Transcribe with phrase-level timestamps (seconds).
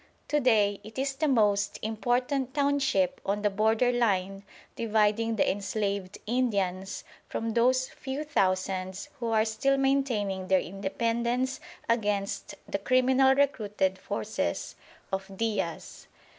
[0.29, 4.41] To day it is the most important township on the border line
[4.75, 12.55] dividing the enslaved Indians from those few thousands who are still maintaining their independence against
[12.67, 14.75] the criminal recruited forces
[15.13, 16.07] of Diaz.